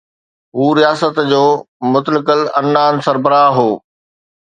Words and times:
هو 0.57 0.65
رياست 0.79 1.15
جو 1.31 1.45
مطلق 1.93 2.27
العنان 2.37 2.93
سربراهه 3.05 3.51
هو. 3.59 3.71